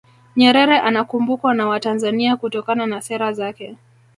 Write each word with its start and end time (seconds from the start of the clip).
nyerere 0.37 0.79
anakumbukwa 0.79 1.53
na 1.53 1.67
watanzania 1.67 2.37
kutokana 2.37 2.85
na 2.87 3.01
sera 3.01 3.33
zake 3.33 3.75